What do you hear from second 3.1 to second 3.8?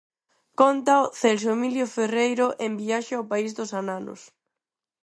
ao país dos